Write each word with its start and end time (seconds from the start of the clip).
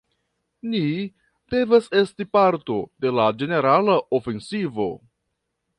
Ni 0.71 0.79
devas 1.55 1.91
esti 2.01 2.27
parto 2.39 2.79
de 3.05 3.13
la 3.19 3.29
ĝenerala 3.43 4.01
ofensivo. 4.21 4.93